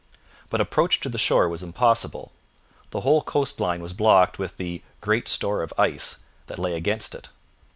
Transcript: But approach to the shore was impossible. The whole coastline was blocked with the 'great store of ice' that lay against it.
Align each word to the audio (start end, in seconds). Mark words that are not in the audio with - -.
But 0.49 0.59
approach 0.59 0.99
to 1.01 1.09
the 1.09 1.19
shore 1.19 1.47
was 1.47 1.61
impossible. 1.61 2.31
The 2.89 3.01
whole 3.01 3.21
coastline 3.21 3.83
was 3.83 3.93
blocked 3.93 4.39
with 4.39 4.57
the 4.57 4.81
'great 4.99 5.27
store 5.27 5.61
of 5.61 5.71
ice' 5.77 6.17
that 6.47 6.57
lay 6.57 6.73
against 6.73 7.13
it. 7.13 7.29